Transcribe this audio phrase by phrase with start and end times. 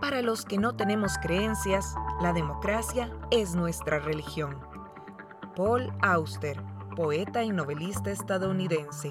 [0.00, 4.58] Para los que no tenemos creencias, la democracia es nuestra religión.
[5.54, 6.60] Paul Auster,
[6.96, 9.10] poeta y novelista estadounidense.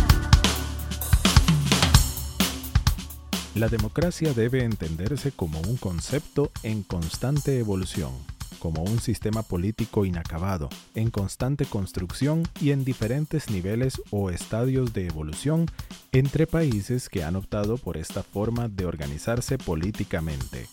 [3.53, 8.13] La democracia debe entenderse como un concepto en constante evolución,
[8.59, 15.07] como un sistema político inacabado, en constante construcción y en diferentes niveles o estadios de
[15.07, 15.65] evolución
[16.13, 20.67] entre países que han optado por esta forma de organizarse políticamente.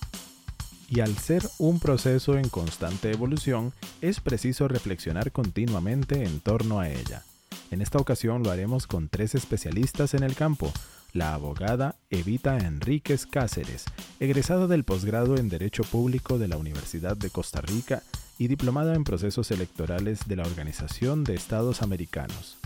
[0.89, 6.89] Y al ser un proceso en constante evolución, es preciso reflexionar continuamente en torno a
[6.89, 7.25] ella.
[7.73, 10.73] En esta ocasión lo haremos con tres especialistas en el campo,
[11.13, 13.85] la abogada Evita Enríquez Cáceres,
[14.21, 18.03] egresada del posgrado en Derecho Público de la Universidad de Costa Rica
[18.39, 22.59] y diplomada en procesos electorales de la Organización de Estados Americanos.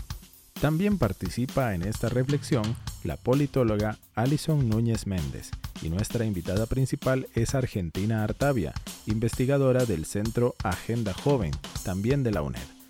[0.61, 2.63] También participa en esta reflexión
[3.03, 8.73] la politóloga Alison Núñez Méndez y nuestra invitada principal es Argentina Artavia,
[9.05, 11.51] investigadora del Centro Agenda Joven,
[11.83, 12.82] también de la UNED.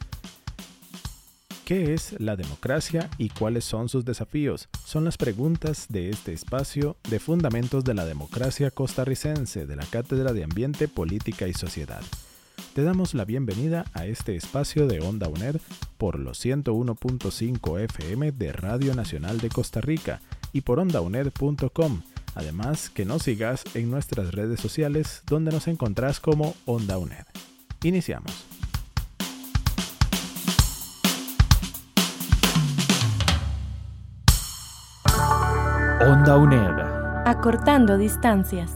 [1.65, 4.67] ¿Qué es la democracia y cuáles son sus desafíos?
[4.83, 10.33] Son las preguntas de este espacio de Fundamentos de la Democracia Costarricense de la Cátedra
[10.33, 12.01] de Ambiente, Política y Sociedad.
[12.75, 15.55] Te damos la bienvenida a este espacio de Onda UNED
[15.97, 20.19] por los 101.5 FM de Radio Nacional de Costa Rica
[20.51, 22.01] y por ondauned.com.
[22.35, 27.23] Además, que nos sigas en nuestras redes sociales donde nos encontrás como Onda UNED.
[27.83, 28.52] Iniciamos.
[36.01, 36.79] Onda UNED.
[37.25, 38.71] Acortando distancias.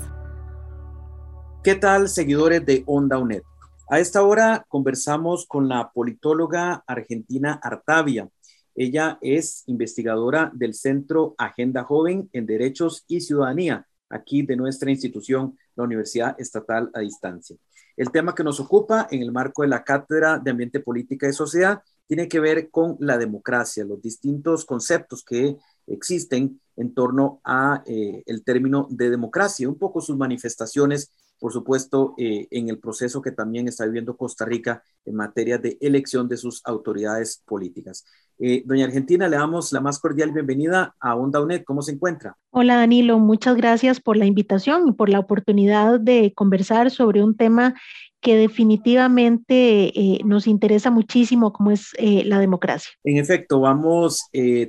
[1.64, 3.42] ¿Qué tal, seguidores de Onda UNED?
[3.90, 8.30] A esta hora conversamos con la politóloga argentina Artavia.
[8.76, 15.58] Ella es investigadora del Centro Agenda Joven en Derechos y Ciudadanía, aquí de nuestra institución,
[15.76, 17.58] la Universidad Estatal a Distancia.
[17.98, 21.34] El tema que nos ocupa en el marco de la Cátedra de Ambiente, Política y
[21.34, 27.84] Sociedad tiene que ver con la democracia, los distintos conceptos que existen en torno a
[27.86, 33.22] eh, el término de democracia, un poco sus manifestaciones, por supuesto, eh, en el proceso
[33.22, 38.06] que también está viviendo Costa Rica en materia de elección de sus autoridades políticas.
[38.40, 41.64] Eh, doña Argentina, le damos la más cordial bienvenida a Onda UNED.
[41.64, 42.38] ¿Cómo se encuentra?
[42.52, 47.36] Hola Danilo, muchas gracias por la invitación y por la oportunidad de conversar sobre un
[47.36, 47.74] tema
[48.22, 52.92] que definitivamente eh, nos interesa muchísimo, como es eh, la democracia.
[53.04, 54.24] En efecto, vamos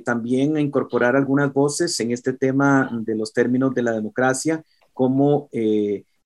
[0.05, 4.63] también a incorporar algunas voces en este tema de los términos de la democracia,
[4.93, 5.49] como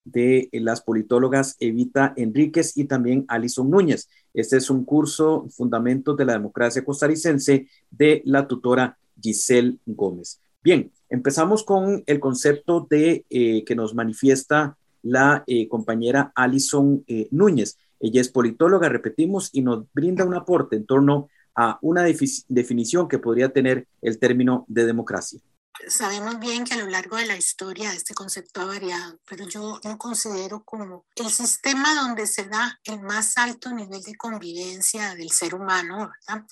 [0.06, 4.09] de las politólogas Evita Enríquez y también Alison Núñez.
[4.34, 10.40] Este es un curso Fundamentos de la Democracia Costarricense de la tutora Giselle Gómez.
[10.63, 17.78] Bien, empezamos con el concepto de que nos manifiesta la eh, compañera Alison eh, Núñez.
[18.00, 23.19] Ella es politóloga, repetimos, y nos brinda un aporte en torno a una definición que
[23.19, 25.40] podría tener el término de democracia.
[25.88, 29.80] Sabemos bien que a lo largo de la historia este concepto ha variado, pero yo
[29.84, 35.32] lo considero como el sistema donde se da el más alto nivel de convivencia del
[35.32, 36.46] ser humano, ¿verdad?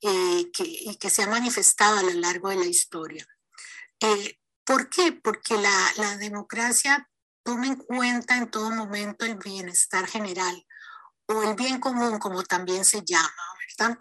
[0.00, 3.26] Eh, que, que se ha manifestado a lo largo de la historia.
[4.64, 5.12] ¿Por qué?
[5.12, 7.08] Porque la, la democracia
[7.42, 10.66] toma en cuenta en todo momento el bienestar general
[11.26, 13.32] o el bien común, como también se llama,
[13.78, 13.98] ¿verdad?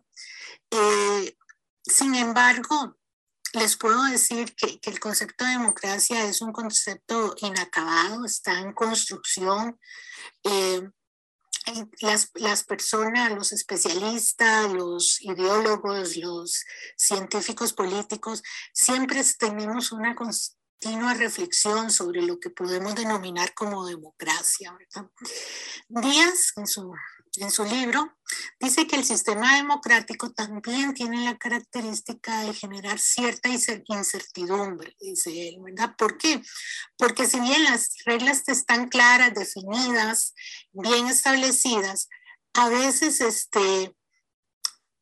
[0.72, 1.38] Eh,
[1.82, 2.97] sin embargo,
[3.58, 9.80] les puedo decir que, el concepto de democracia es un concepto inacabado, está en construcción.
[10.44, 10.90] Eh,
[12.00, 16.64] las, las, personas, los especialistas, los ideólogos, los
[16.96, 18.42] científicos políticos,
[18.74, 20.16] siempre tenemos una,
[20.80, 24.78] continua reflexión sobre lo que podemos denominar como democracia.
[25.88, 26.94] Díaz, en su
[27.44, 28.18] en su libro,
[28.60, 35.58] dice que el sistema democrático también tiene la característica de generar cierta incertidumbre, dice él,
[35.62, 35.96] ¿verdad?
[35.98, 36.42] ¿Por qué?
[36.98, 40.34] Porque si bien las reglas están claras, definidas,
[40.72, 42.10] bien establecidas,
[42.54, 43.96] a veces este,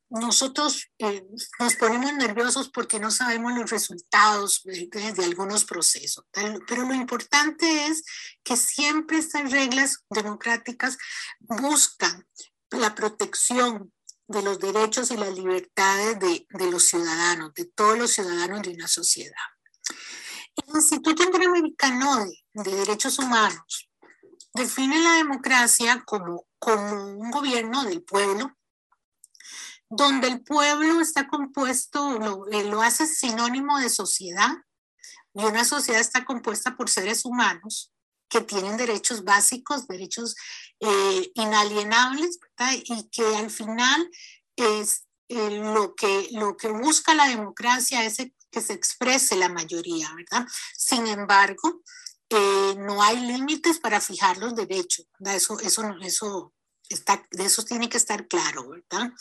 [0.08, 1.26] nosotros eh,
[1.58, 6.24] nos ponemos nerviosos porque no sabemos los resultados de, de, algunos procesos.
[6.32, 8.04] Pero lo importante es
[8.44, 10.96] que siempre estas reglas democráticas
[11.40, 12.26] buscan
[12.70, 13.92] la protección
[14.28, 18.70] de los derechos y las libertades de, de los ciudadanos, de todos los ciudadanos de
[18.70, 19.34] una sociedad.
[20.56, 23.88] El Instituto Interamericano de, de Derechos Humanos
[24.54, 28.55] define la democracia como, como un gobierno del pueblo
[29.88, 34.50] donde el pueblo está compuesto, lo, eh, lo, hace sinónimo de sociedad,
[35.34, 37.92] y una sociedad está compuesta por seres humanos
[38.28, 40.34] que tienen derechos básicos, derechos
[40.80, 42.38] eh, inalienables,
[42.84, 44.10] y que al final
[44.56, 48.16] es eh, lo, que, lo que busca la democracia es
[48.50, 50.46] que se exprese la mayoría, ¿verdad?
[50.76, 51.82] Sin embargo,
[52.78, 55.06] no hay límites para fijar los derechos.
[55.20, 56.52] Eso, eso, eso
[56.88, 59.12] está, eso tiene que estar claro, ¿verdad?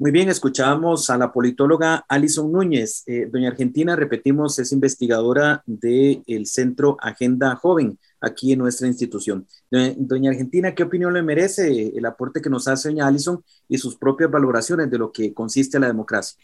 [0.00, 3.02] Muy bien, escuchábamos a la politóloga Alison Núñez.
[3.06, 9.46] Eh, doña Argentina, repetimos, es investigadora del Centro Agenda Joven aquí en nuestra institución.
[9.70, 13.98] Doña Argentina, ¿qué opinión le merece el aporte que nos hace doña Alison y sus
[13.98, 16.42] propias valoraciones de lo que consiste la democracia?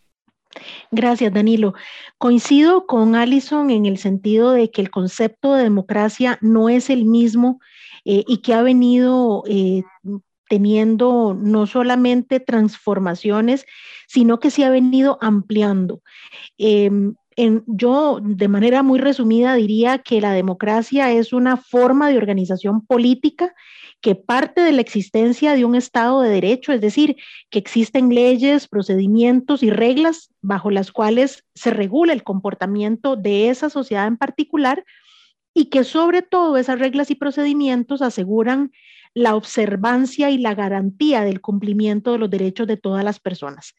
[0.90, 1.72] Gracias, Danilo.
[2.18, 7.06] Coincido con Alison en el sentido de que el concepto de democracia no es el
[7.06, 7.58] mismo
[8.04, 9.82] eh, y que ha venido eh,
[10.48, 13.66] teniendo no solamente transformaciones,
[14.06, 16.02] sino que se ha venido ampliando.
[16.58, 22.16] Em, en, yo, de manera muy resumida, diría que la democracia es una forma de
[22.16, 23.54] organización política
[24.00, 27.16] que parte de la existencia de un Estado de Derecho, es decir,
[27.50, 33.68] que existen leyes, procedimientos y reglas bajo las cuales se regula el comportamiento de esa
[33.68, 34.84] sociedad en particular
[35.54, 38.72] y que sobre todo esas reglas y procedimientos aseguran
[39.16, 43.74] la observancia y la garantía del cumplimiento de los derechos de todas las personas.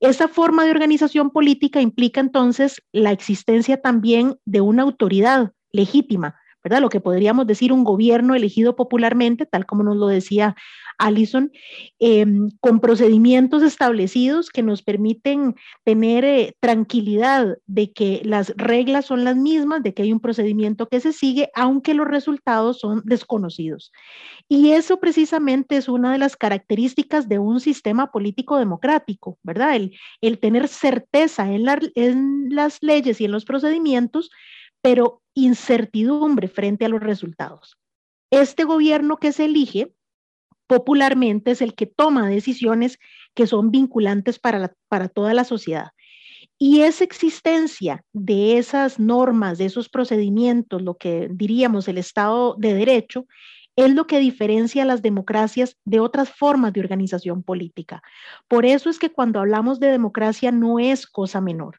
[0.00, 6.40] Esa forma de organización política implica entonces la existencia también de una autoridad legítima,
[6.80, 10.56] Lo que podríamos decir un gobierno elegido popularmente, tal como nos lo decía
[10.98, 11.52] Alison,
[12.00, 15.54] em, con procedimientos establecidos que nos permiten
[15.84, 20.88] tener eh, tranquilidad de que las reglas son las mismas, de que hay un procedimiento
[20.88, 23.92] que se sigue, aunque los resultados son desconocidos.
[24.48, 29.76] Y eso precisamente es una de las características de un sistema político democrático, ¿verdad?
[29.76, 34.30] El, el tener certeza en, en las leyes y en los procedimientos,
[34.88, 37.76] pero incertidumbre frente a los resultados.
[38.30, 39.92] Este gobierno que se elige
[40.66, 42.98] popularmente es el que toma decisiones
[43.34, 45.88] que son vinculantes para, para toda la sociedad.
[46.56, 52.72] Y esa existencia de esas normas, de esos procedimientos, lo que diríamos el Estado de
[52.72, 53.26] Derecho,
[53.76, 58.02] es lo que diferencia a las democracias de otras formas de organización política.
[58.48, 61.78] Por eso es que cuando hablamos de democracia no es cosa menor.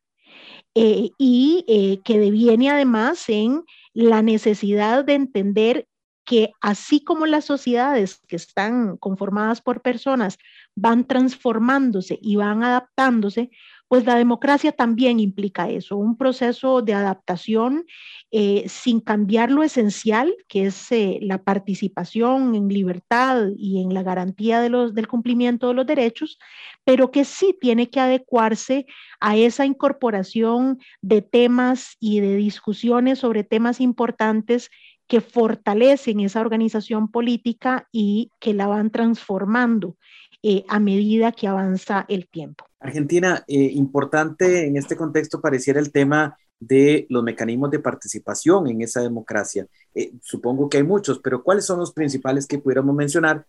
[0.82, 5.90] Eh, y eh, que deviene además en la necesidad de entender
[6.24, 10.38] que así como las sociedades que están conformadas por personas
[10.76, 13.50] van transformándose y van adaptándose,
[13.90, 17.86] pues la democracia también implica eso, un proceso de adaptación
[18.30, 24.04] eh, sin cambiar lo esencial, que es eh, la participación en libertad y en la
[24.04, 26.38] garantía de los, del cumplimiento de los derechos,
[26.84, 28.86] pero que sí tiene que adecuarse
[29.20, 34.70] a esa incorporación de temas y de discusiones sobre temas importantes
[35.08, 39.98] que fortalecen esa organización política y que la van transformando
[40.42, 42.66] eh, a medida que avanza el tiempo.
[42.80, 48.82] Argentina, eh, importante en este contexto pareciera el tema de los mecanismos de participación en
[48.82, 49.68] esa democracia.
[49.94, 53.46] Eh, supongo que hay muchos, pero ¿cuáles son los principales que pudiéramos mencionar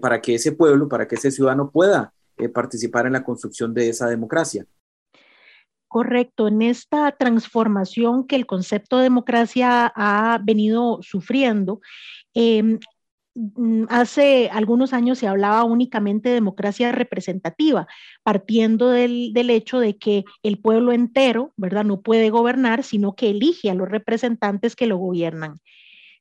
[0.00, 2.14] para que ese pueblo, para que ese ciudadano pueda
[2.54, 4.64] participar en la construcción de esa democracia?
[5.88, 11.80] Correcto, en esta transformación que el concepto de democracia ha venido sufriendo,
[12.34, 12.76] mm,
[13.88, 17.86] hace algunos años se hablaba únicamente de democracia representativa,
[18.22, 23.30] partiendo del, del, hecho de que el pueblo entero, ¿verdad?, no puede gobernar, sino que
[23.30, 25.60] elige a los representantes que lo gobiernan.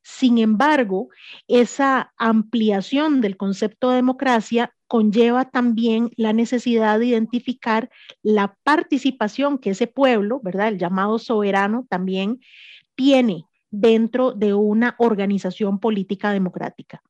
[0.04, 1.08] Sin embargo,
[1.48, 7.90] esa ampliación del concepto de democracia conlleva también la necesidad de identificar
[8.22, 10.68] la participación que ese pueblo, ¿verdad?
[10.68, 12.42] El llamado soberano también
[12.96, 17.02] tiene dentro de una organización política democrática.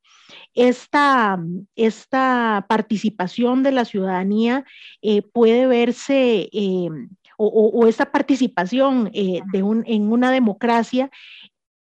[0.55, 1.37] esta,
[1.75, 4.63] esta participación de la ciudadanía
[5.01, 6.89] eh, puede verse, eh,
[7.37, 11.11] o, esta participación eh, de un, en una democracia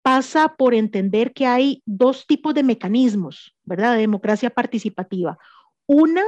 [0.02, 3.92] pasa por entender que hay dos tipos de mecanismos, ¿verdad?
[3.92, 5.36] De democracia participativa.
[5.92, 6.22] Una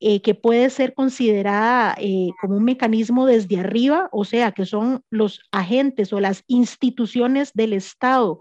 [0.00, 1.96] que puede ser considerada
[2.40, 7.72] como un mecanismo desde arriba, o sea, que son los agentes o las instituciones del
[7.72, 8.38] Estado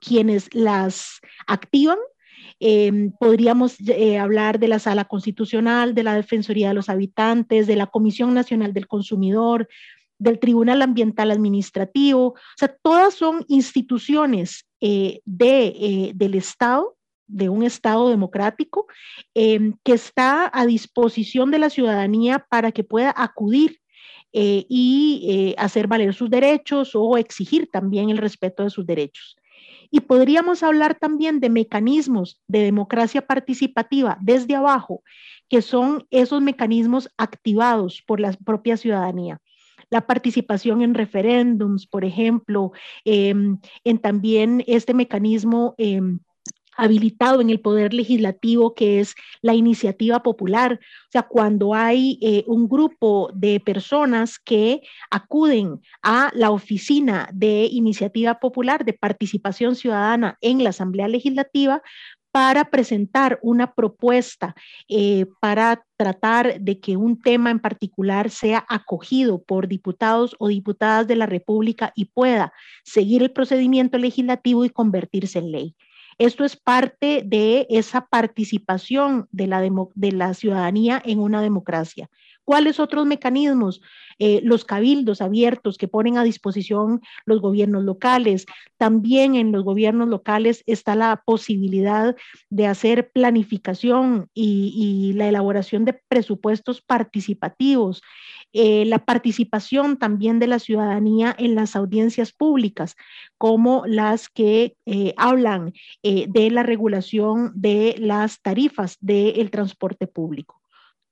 [0.00, 1.98] quienes las activan
[2.62, 7.76] Em, podríamos eh, hablar de la Sala Constitucional, de la Defensoría de los Habitantes, de
[7.76, 9.66] la Comisión Nacional del Consumidor,
[10.18, 12.26] del Tribunal Ambiental Administrativo.
[12.26, 16.96] O sea, todas son instituciones eh, de, eh, del Estado
[17.30, 18.86] de un Estado democrático
[19.34, 23.78] em, que está a disposición de la ciudadanía para que pueda acudir
[24.32, 29.36] y hacer valer sus derechos o exigir también el respeto de sus derechos.
[29.90, 35.02] Y podríamos hablar también de mecanismos de democracia participativa desde abajo,
[35.48, 39.40] que son esos mecanismos activados por la propia ciudadanía
[39.90, 42.72] la participación en referéndums, por ejemplo,
[43.04, 46.20] em, en también este mecanismo em,
[46.76, 50.80] habilitado en el poder legislativo, que es la iniciativa popular.
[50.80, 57.68] O sea, cuando hay eh, un grupo de personas que acuden a la oficina de
[57.70, 61.82] iniciativa popular, de participación ciudadana en la Asamblea Legislativa,
[62.32, 64.54] para presentar una propuesta
[64.88, 71.06] eh, para tratar de que un tema en particular sea acogido por diputados o diputadas
[71.08, 72.52] de la República y pueda
[72.84, 75.76] seguir el procedimiento legislativo y convertirse en ley.
[76.18, 79.62] Esto es parte de esa participación de la,
[79.94, 82.10] de la ciudadanía en una democracia.
[82.50, 83.80] ¿Cuáles otros mecanismos?
[84.18, 88.44] Eh, los cabildos abiertos que ponen a disposición los gobiernos locales.
[88.76, 92.16] También en los gobiernos locales está la posibilidad
[92.48, 98.02] de hacer planificación y la elaboración de presupuestos participativos.
[98.52, 102.96] Eh, la participación también de la ciudadanía en las audiencias públicas,
[103.38, 110.59] como las que eh, hablan de la regulación de las tarifas del transporte público.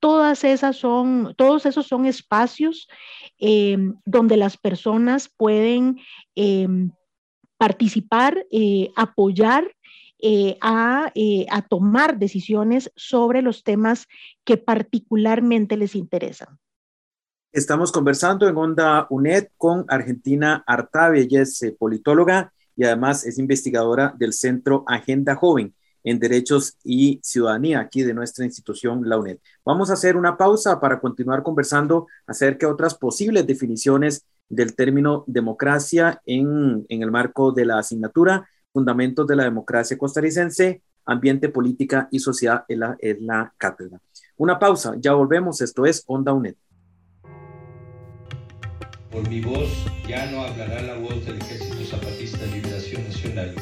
[0.01, 2.89] Todas esas son, todos esos son espacios
[4.05, 5.99] donde las personas pueden
[7.57, 8.47] participar,
[8.97, 9.65] apoyar
[10.61, 11.13] a,
[11.51, 14.07] a, tomar decisiones sobre los temas
[14.45, 16.59] que particularmente les interesan.
[17.51, 21.23] Estamos conversando en Onda UNED con Argentina Artavia.
[21.23, 25.75] Ella es eh, politóloga y además es investigadora del Centro Agenda Joven
[26.05, 29.39] en Derechos y Ciudadanía aquí de nuestra institución, la UNED.
[29.65, 35.25] Vamos a hacer una pausa para continuar conversando acerca de otras posibles definiciones del término
[35.27, 42.19] democracia en, el marco de la asignatura Fundamentos de la Democracia Costarricense, Ambiente, Política y
[42.19, 43.99] Sociedad en la, en la cátedra.
[44.37, 45.61] Una pausa, ya volvemos.
[45.61, 46.55] Esto es Onda UNED.
[49.11, 49.69] Por mi voz
[50.07, 53.55] ya no hablará la voz del Ejército Zapatista de Liberación Nacional.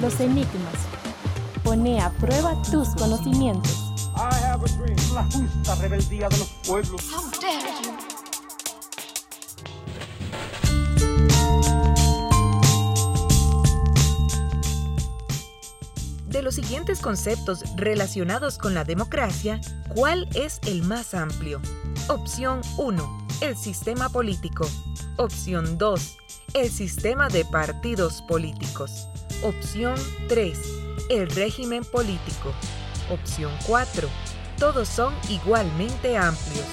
[0.00, 0.74] Los enigmas.
[1.62, 3.92] Pone a prueba tus conocimientos.
[5.12, 7.02] La justa rebeldía de los pueblos.
[16.28, 19.60] De los siguientes conceptos relacionados con la democracia,
[19.94, 21.60] ¿cuál es el más amplio?
[22.08, 23.26] Opción 1.
[23.42, 24.66] El sistema político.
[25.18, 26.16] Opción 2.
[26.54, 29.09] El sistema de partidos políticos.
[29.42, 29.94] Opción
[30.28, 30.58] 3.
[31.08, 32.52] El régimen político.
[33.10, 34.06] Opción 4.
[34.58, 36.66] Todos son igualmente amplios.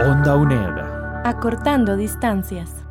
[0.00, 0.78] Onda UNED.
[1.24, 2.83] Acortando distancias.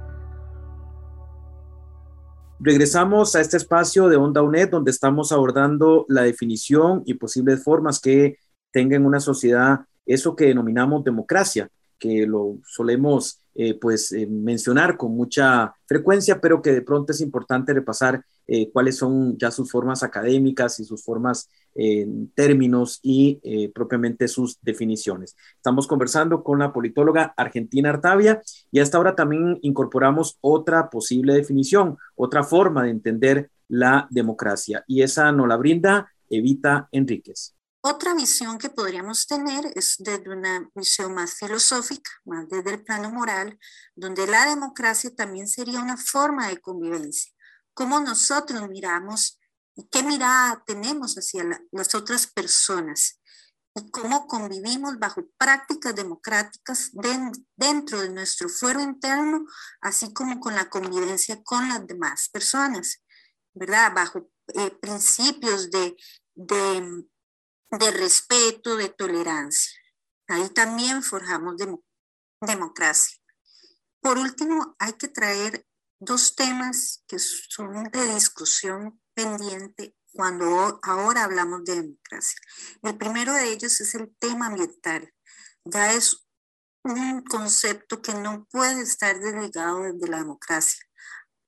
[2.65, 8.00] Regresamos a este espacio de Onda UNED donde estamos abordando la definición y posibles formas
[8.00, 8.38] que
[8.72, 11.67] tenga en una sociedad eso que denominamos democracia,
[12.00, 17.22] que lo solemos eh, pues eh, mencionar con mucha frecuencia, pero que de pronto es
[17.22, 23.41] importante repasar eh, cuáles son ya sus formas académicas y sus formas en términos y
[23.74, 25.36] propiamente sus definiciones.
[25.55, 31.98] Estamos conversando con la politóloga Argentina Artavia y hasta ahora también incorporamos otra posible definición,
[32.15, 37.55] otra forma de entender la democracia y esa nos la brinda Evita Enríquez.
[37.85, 43.11] Otra visión que podríamos tener es desde una visión más filosófica, más desde el plano
[43.11, 43.59] moral,
[43.93, 47.33] donde la democracia también sería una forma de convivencia.
[47.73, 49.37] Cómo nosotros miramos
[49.75, 53.19] y qué mirada tenemos hacia las otras personas
[53.75, 56.89] y cómo convivimos bajo prácticas democráticas
[57.57, 59.45] dentro de nuestro fuero interno,
[59.81, 63.03] así como con la convivencia con las demás personas,
[63.53, 63.91] ¿verdad?
[63.93, 65.97] Bajo eh, principios de,
[66.35, 67.03] de,
[67.80, 69.80] de, respeto, de tolerancia.
[70.27, 71.56] Ahí también forjamos
[72.42, 73.20] democracia.
[74.01, 75.65] Por último, hay que traer
[76.00, 82.39] dos temas que son de discusión pendiente cuando ahora hablamos de democracia.
[82.82, 85.12] El primero de ellos es el tema ambiental.
[85.65, 86.27] Ya es
[86.84, 90.84] un concepto que no puede estar desligado de la democracia.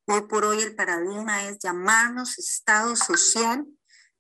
[0.08, 3.66] Hoy por hoy el paradigma es llamarnos Estado social,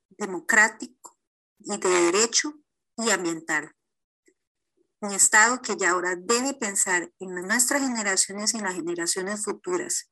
[0.09, 1.14] democrático
[1.59, 2.53] y de derecho
[2.97, 3.71] y ambiental.
[5.01, 10.09] Un Estado que ya ahora debe pensar en nuestras generaciones y en las generaciones futuras,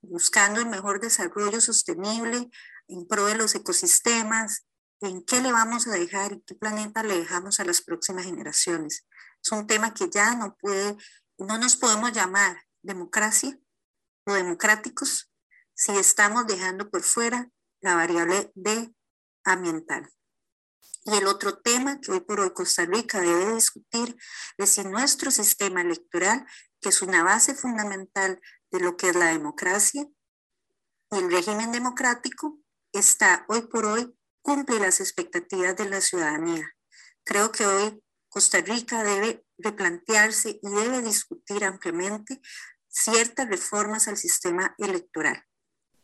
[0.00, 2.50] buscando el mejor desarrollo sostenible,
[2.88, 4.66] en pro de los ecosistemas,
[5.00, 9.06] en qué le vamos a dejar y qué planeta le dejamos a las próximas generaciones.
[9.42, 10.96] Es un tema que ya no puede,
[11.38, 13.58] no nos podemos llamar democracia
[14.26, 15.30] o democráticos
[15.74, 18.94] si estamos dejando por fuera la variable de
[19.44, 20.08] ambiental.
[21.04, 24.16] Y el otro tema que hoy por hoy Costa Rica debe discutir
[24.56, 26.46] es si nuestro sistema electoral,
[26.80, 28.40] que es una base fundamental
[28.70, 30.06] de lo que es la democracia
[31.10, 32.58] y el régimen democrático,
[32.92, 36.68] está hoy por hoy cumple las expectativas de la ciudadanía.
[37.24, 42.40] Creo que hoy Costa Rica debe replantearse y debe discutir ampliamente
[42.88, 45.44] ciertas reformas al sistema electoral.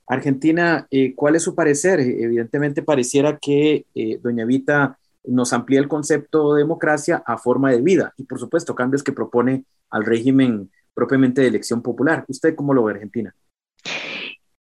[0.08, 2.00] Argentina, eh, ¿cuál es su parecer?
[2.00, 7.82] Evidentemente pareciera que eh, doña Vita nos amplía el concepto de democracia a forma de
[7.82, 12.24] vida y por supuesto cambios que propone al régimen propiamente de elección popular.
[12.28, 13.34] ¿Usted cómo lo ve Argentina?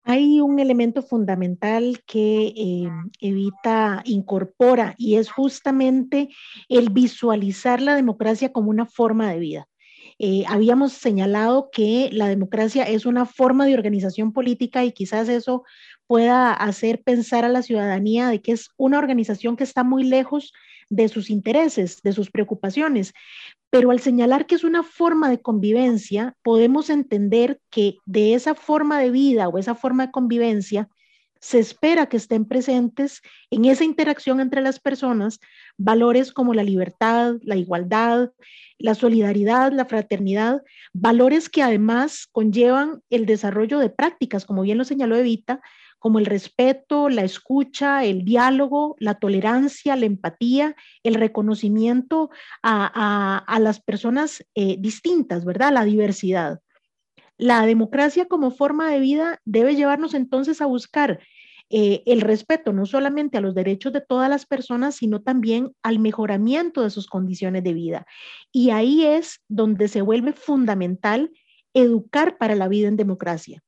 [0.08, 2.90] Hay un elemento fundamental que eh,
[3.20, 6.30] Evita incorpora y es justamente
[6.70, 9.68] el visualizar la democracia como una forma de vida.
[10.18, 15.64] Eh, habíamos señalado que la democracia es una forma de organización política y quizás eso
[16.08, 20.54] pueda hacer pensar a la ciudadanía de que es una organización que está muy lejos
[20.90, 23.14] de sus intereses, de sus preocupaciones.
[23.70, 29.00] Pero al señalar que es una forma de convivencia, podemos entender que de esa forma
[29.00, 30.88] de vida o esa forma de convivencia,
[31.46, 35.40] se espera que estén presentes en esa interacción entre las personas
[35.78, 38.32] valores como la libertad, la igualdad,
[38.80, 44.86] la solidaridad, la fraternidad, valores que además conllevan el desarrollo de prácticas, como bien lo
[44.86, 45.62] señaló Evita,
[46.00, 52.32] como el respeto, la escucha, el diálogo, la tolerancia, la empatía, el reconocimiento
[52.64, 55.72] a, las personas eh, distintas, ¿verdad?
[55.72, 56.60] La diversidad.
[57.38, 61.20] La democracia como forma de vida debe llevarnos entonces a buscar
[61.70, 66.00] eh, el respeto no solamente a los derechos de todas las personas, sino también al
[66.00, 68.06] mejoramiento de sus condiciones de vida.
[68.52, 71.32] Y ahí es donde se vuelve fundamental
[71.74, 73.62] educar para la vida en democracia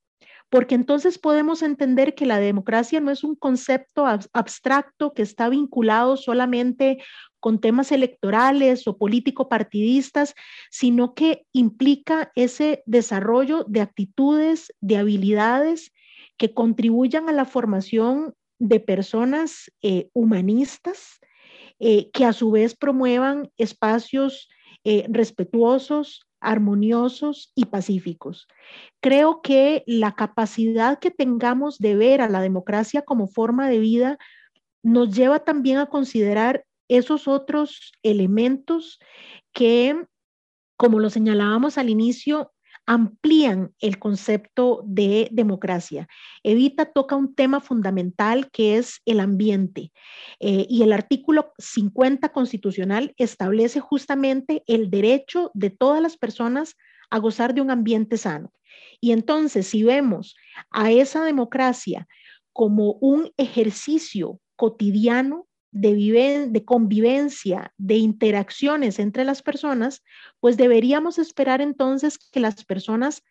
[0.50, 6.16] porque entonces podemos entender que la democracia no es un concepto abstracto que está vinculado
[6.16, 7.04] solamente
[7.40, 10.36] con temas electorales o político-partidistas,
[10.72, 15.92] sino que implica ese desarrollo de actitudes, de habilidades
[16.38, 21.20] que contribuyan a la formación de personas eh, humanistas,
[21.80, 24.50] eh, que a su vez promuevan espacios
[24.84, 28.48] eh, respetuosos, armoniosos y pacíficos.
[29.02, 34.18] Creo que la capacidad que tengamos de ver a la democracia como forma de vida
[34.84, 39.00] nos lleva también a considerar esos otros elementos
[39.52, 40.06] que,
[40.78, 42.54] como lo señalábamos al inicio,
[42.88, 46.08] amplían el concepto de democracia.
[46.42, 49.92] Evita toca un tema fundamental que es el ambiente
[50.40, 56.76] eh, y el artículo 50 constitucional establece justamente el derecho de todas las personas
[57.10, 58.54] a gozar de un ambiente sano.
[59.02, 60.36] Y entonces, si vemos
[60.72, 62.08] a esa democracia
[62.54, 65.47] como un ejercicio cotidiano
[65.80, 70.04] de, convivencia, de interacciones entre las personas,
[70.40, 73.24] pues deberíamos esperar entonces que las personas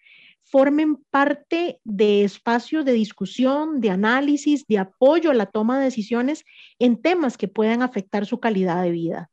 [0.42, 6.44] formen parte de espacios de discusión, de análisis, de apoyo a la toma de decisiones
[6.78, 9.30] en temas que puedan afectar su calidad de vida.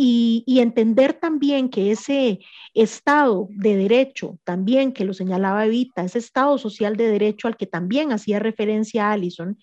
[0.00, 2.38] Y, entender también que ese
[2.72, 7.66] Estado de Derecho, también que lo señalaba Evita, ese Estado social de Derecho al que
[7.66, 9.58] también hacía referencia Alison,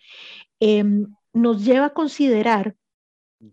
[0.60, 0.84] eh,
[1.36, 2.76] nos lleva a considerar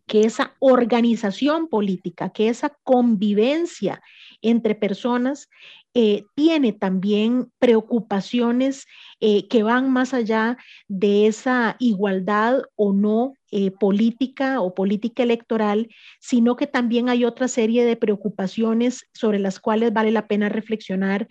[0.06, 4.00] que esa organización política, que esa convivencia
[4.40, 5.48] entre personas
[5.94, 8.86] eh, tiene también preocupaciones
[9.20, 10.56] eh, que van más allá
[10.88, 17.48] de esa igualdad o no eh, política o política electoral, sino que también hay otra
[17.48, 21.28] serie de preocupaciones sobre las cuales vale la pena reflexionar,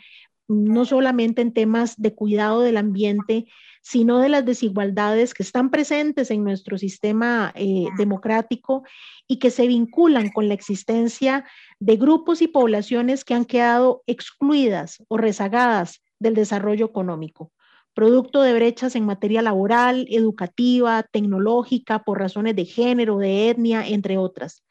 [0.48, 3.48] no solamente en temas de cuidado del ambiente,
[3.82, 7.54] sino de las desigualdades que están presentes en nuestro sistema
[7.98, 8.84] democrático
[9.28, 11.46] y que se vinculan con la existencia
[11.80, 17.52] de grupos y poblaciones que han quedado excluidas o rezagadas del desarrollo económico,
[17.96, 24.18] producto de brechas en materia laboral, educativa, tecnológica, por razones de género, de etnia, entre
[24.18, 24.64] otras.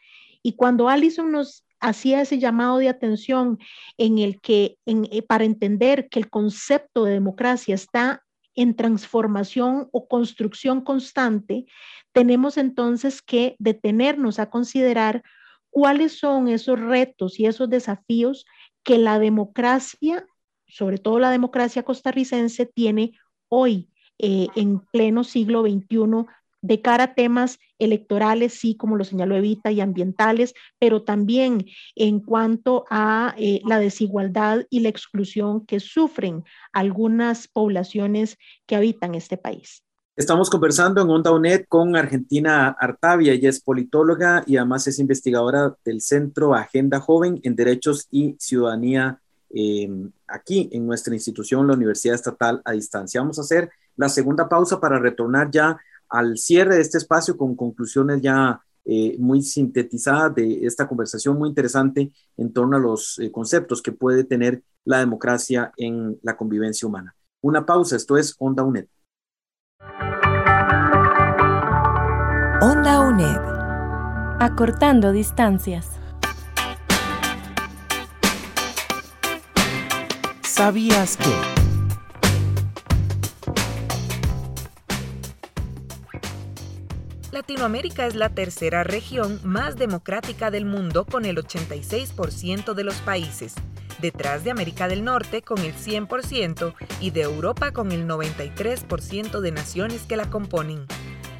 [0.42, 3.59] Y cuando Allison nos hacía ese llamado de atención
[3.99, 8.23] en el que, eh, para entender que el concepto de democracia está
[8.54, 11.66] en transformación o construcción constante,
[12.12, 15.22] tenemos entonces que detenernos a considerar
[15.70, 18.44] cuáles son esos retos y esos desafíos
[18.82, 20.26] que la democracia,
[20.66, 23.12] sobre todo la democracia costarricense, tiene
[23.48, 26.26] hoy eh, en pleno siglo XXI
[26.62, 32.20] de cara a temas electorales, sí, como lo señaló Evita, y ambientales, pero también en
[32.20, 39.37] cuanto a eh, la desigualdad y la exclusión que sufren algunas poblaciones que habitan este
[39.37, 39.83] país.
[40.16, 43.33] Estamos conversando en Onda UNED con Argentina Artavia.
[43.33, 49.18] Ella es politóloga y además es investigadora del Centro Agenda Joven en Derechos y Ciudadanía
[49.49, 53.20] em, aquí en nuestra institución, la Universidad Estatal a Distancia.
[53.23, 55.79] Vamos a hacer la segunda pausa para retornar ya
[56.11, 61.49] al cierre de este espacio con conclusiones ya eh, muy sintetizadas de esta conversación muy
[61.49, 66.88] interesante en torno a los eh, conceptos que puede tener la democracia en la convivencia
[66.88, 67.14] humana.
[67.42, 68.87] Una pausa, esto es Onda UNED.
[72.62, 73.38] Onda UNED.
[74.40, 75.88] Acortando distancias.
[80.42, 81.60] ¿Sabías que?
[87.40, 93.55] Latinoamérica es la tercera región más democrática del mundo con el 86% de los países,
[93.98, 99.53] detrás de América del Norte con el 100% y de Europa con el 93% de
[99.53, 100.85] naciones que la componen.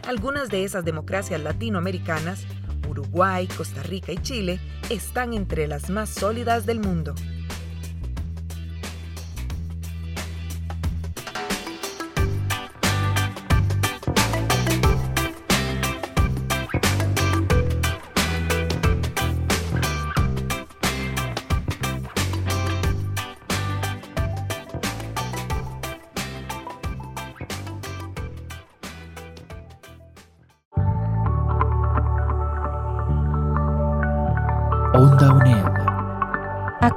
[0.09, 2.47] Algunas de esas democracias latinoamericanas,
[2.89, 4.59] Uruguay, Costa Rica y Chile,
[4.89, 7.15] están entre las más sólidas del mundo.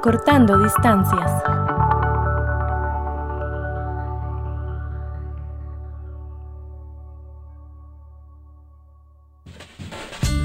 [0.06, 1.30] Acortando distancias.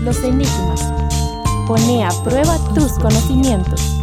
[0.01, 0.81] Los enigmas.
[1.67, 3.98] Pone a prueba tus conocimientos.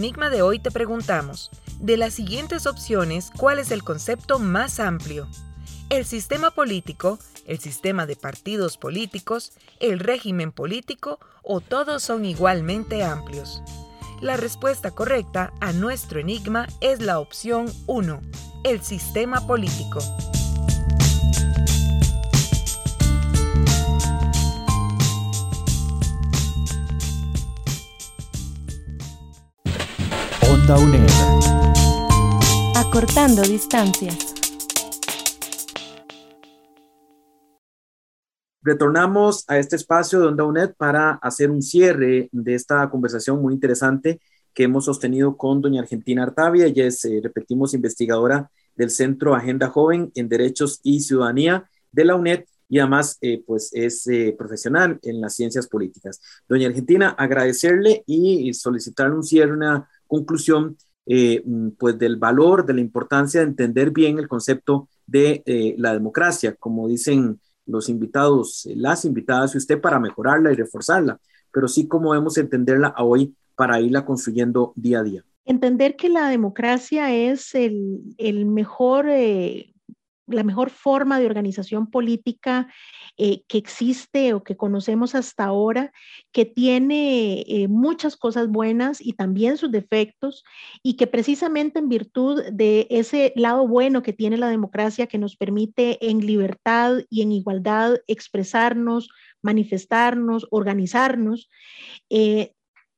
[0.00, 5.28] Enigma de hoy te preguntamos, de las siguientes opciones, ¿cuál es el concepto más amplio?
[5.90, 13.04] ¿El sistema político, el sistema de partidos políticos, el régimen político o todos son igualmente
[13.04, 13.62] amplios?
[14.22, 18.22] La respuesta correcta a nuestro enigma es la opción 1,
[18.64, 20.00] el sistema político.
[30.78, 31.08] UNED.
[32.76, 34.34] Acortando distancias.
[38.62, 43.54] Retornamos a este espacio de Onda UNED para hacer un cierre de esta conversación muy
[43.54, 44.20] interesante
[44.52, 46.66] que hemos sostenido con doña Argentina Artavia.
[46.66, 52.16] Ella es, eh, repetimos, investigadora del Centro Agenda Joven en Derechos y Ciudadanía de la
[52.16, 56.20] UNED y además eh, pues es eh, profesional en las ciencias políticas.
[56.48, 62.74] Doña Argentina, agradecerle y solicitarle un cierre, una conclusión eh, mm, pues del valor, de
[62.74, 68.66] la importancia de entender bien el concepto de eh, la democracia, como dicen los invitados,
[68.66, 71.18] eh, las invitadas y usted para mejorarla y reforzarla,
[71.52, 75.24] pero sí como debemos entenderla hoy para irla construyendo día a día.
[75.44, 79.06] Entender que la democracia es el, el mejor
[80.30, 82.68] la mejor forma de organización política
[83.16, 85.92] eh, que existe o que conocemos hasta ahora,
[86.32, 90.44] que tiene eh, muchas cosas buenas y también sus defectos,
[90.82, 95.36] y que precisamente en virtud de ese lado bueno que tiene la democracia, que nos
[95.36, 99.08] permite en libertad y en igualdad expresarnos,
[99.42, 101.50] manifestarnos, organizarnos,
[102.08, 102.54] eh,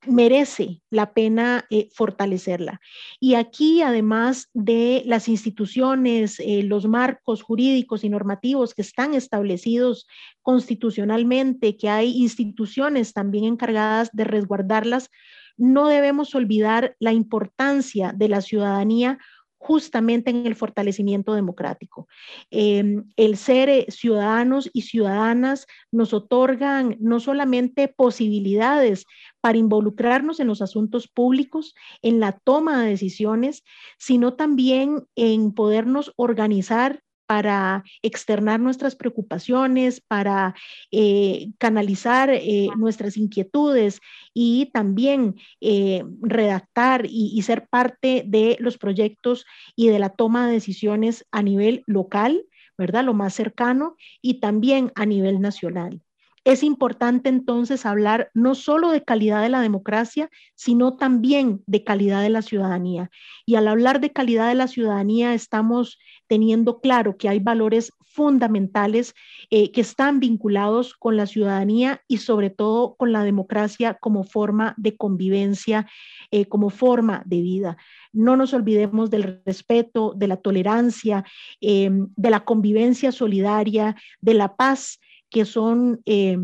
[0.07, 2.81] merece la pena eh, fortalecerla.
[3.21, 10.07] Y aquí, además de las instituciones, eh, los marcos jurídicos y normativos que están establecidos
[10.43, 15.11] constitucionalmente, que hay instituciones también encargadas de resguardarlas,
[15.57, 19.19] no debemos olvidar la importancia de la ciudadanía
[19.63, 22.09] justamente en el fortalecimiento democrático.
[22.51, 29.05] Em, el ser eh, ciudadanos y ciudadanas nos otorgan no solamente posibilidades
[29.41, 33.63] para involucrarnos en los asuntos públicos, en la toma de decisiones,
[33.99, 37.01] sino también en podernos organizar
[37.33, 40.55] para externar nuestras preocupaciones, para
[40.91, 44.01] eh, canalizar eh, nuestras inquietudes
[44.35, 50.47] y también eh, redactar y, y, ser parte de los proyectos y de la toma
[50.47, 52.45] de decisiones a nivel local,
[52.77, 53.03] ¿verdad?
[53.03, 56.03] Lo más cercano y también a nivel nacional.
[56.45, 62.21] Es importante entonces hablar no solo de calidad de la democracia, sino también de calidad
[62.21, 63.11] de la ciudadanía.
[63.47, 69.15] Y al hablar de calidad de la ciudadanía, estamos teniendo claro que hay valores fundamentales
[69.51, 74.75] eh, que están vinculados con la ciudadanía y sobre todo con la democracia como forma
[74.77, 75.89] de convivencia,
[76.31, 77.77] eh, como forma de vida.
[78.13, 81.25] No nos olvidemos del respeto, de la tolerancia,
[81.61, 84.99] eh, de la convivencia solidaria, de la paz
[85.33, 86.39] que son eh,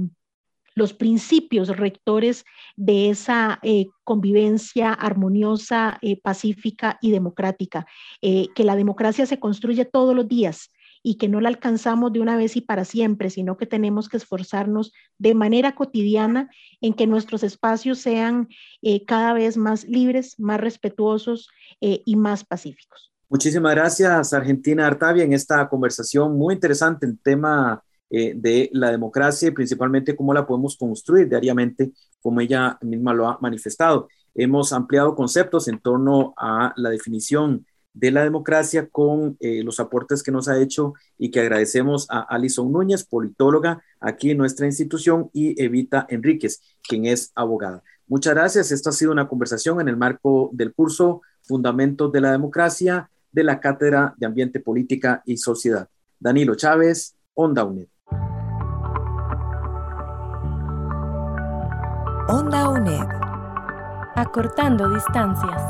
[0.75, 2.45] los principios rectores
[2.77, 7.87] de esa eh, convivencia armoniosa, eh, pacífica y democrática,
[8.21, 10.71] que la democracia se construye todos los días
[11.03, 14.17] y que no la alcanzamos de una vez y para siempre, sino que tenemos que
[14.17, 16.49] esforzarnos de manera cotidiana
[16.81, 18.49] en que nuestros espacios sean
[19.07, 21.49] cada vez más libres, más respetuosos
[21.81, 23.13] y más pacíficos.
[23.29, 29.49] Muchísimas gracias, Argentina Artavia, en esta conversación muy interesante en tema eh, de la democracia
[29.49, 31.93] y principalmente cómo la podemos construir diariamente,
[32.23, 34.09] como ella misma lo ha manifestado.
[34.35, 40.23] Hemos ampliado conceptos en torno a la definición de la democracia con eh, los aportes
[40.23, 45.31] que nos ha hecho y que agradecemos a Alison Núñez, politóloga aquí en nuestra institución,
[45.33, 47.83] y Evita Enríquez, quien es abogada.
[48.07, 48.71] Muchas gracias.
[48.71, 53.45] Esta ha sido una conversación en el marco del curso Fundamentos de la Democracia de
[53.45, 55.89] la Cátedra de Ambiente, Política y Sociedad.
[56.19, 57.89] Danilo Chávez, Onda UNED.
[62.31, 63.09] Onda UNED.
[64.15, 65.63] Acortando distancias.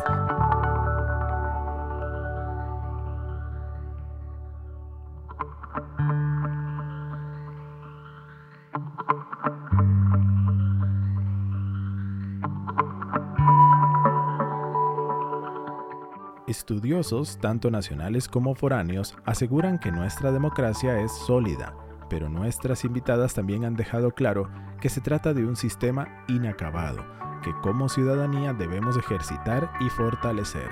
[16.47, 23.65] Estudiosos, tanto nacionales como foráneos, aseguran que nuestra democracia es sólida pero nuestras invitadas también
[23.65, 27.05] han dejado claro que se trata de un sistema inacabado,
[27.43, 30.69] que como ciudadanía debemos ejercitar y fortalecer.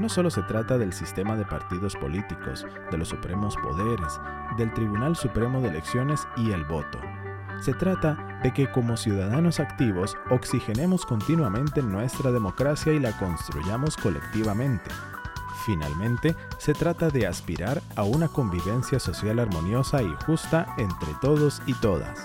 [0.00, 4.20] No solo se trata del sistema de partidos políticos, de los supremos poderes,
[4.56, 6.98] del Tribunal Supremo de Elecciones y el voto.
[7.60, 14.90] Se trata de que como ciudadanos activos oxigenemos continuamente nuestra democracia y la construyamos colectivamente
[15.64, 21.74] Finalmente, se trata de aspirar a una convivencia social armoniosa y justa entre todos y
[21.74, 22.18] todas.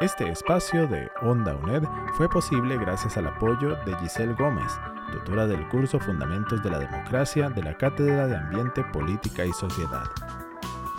[0.00, 1.82] Este espacio de Onda UNED
[2.16, 4.72] fue posible gracias al apoyo de Giselle Gómez,
[5.12, 10.08] tutora del curso Fundamentos de la Democracia de la Cátedra de Ambiente, Política y Sociedad.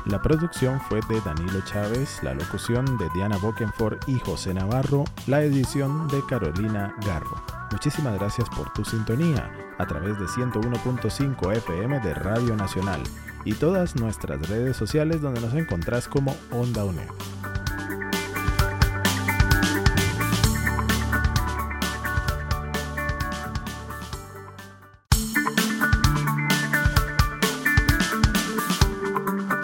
[0.10, 5.44] La producción fue de Danilo Chávez, la locución de Diana Bokenford y José Navarro, la
[5.44, 7.44] edición de Carolina Garro.
[7.72, 13.04] Muchísimas gracias por tu sintonía a través de 101.5 FM de Radio Nacional
[13.46, 17.10] y todas nuestras redes sociales donde nos encontrás como Onda UNED.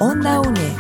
[0.08, 0.78] Onda UNED.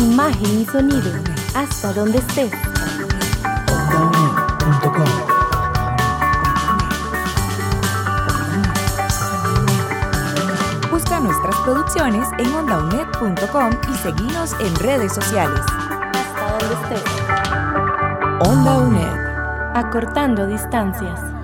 [0.00, 1.10] Imagen y sonido,
[1.54, 2.52] hasta donde estés.
[10.90, 15.62] Busca nuestras producciones en ondaunet.com y seguinos en redes sociales.
[16.12, 18.46] Hasta donde estés.
[18.46, 19.74] Onda UNED.
[19.74, 21.37] Acortando distancias.